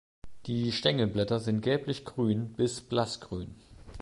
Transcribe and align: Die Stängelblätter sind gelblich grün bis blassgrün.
Die 0.47 0.71
Stängelblätter 0.71 1.39
sind 1.39 1.61
gelblich 1.61 2.05
grün 2.05 2.53
bis 2.53 2.81
blassgrün. 2.81 3.53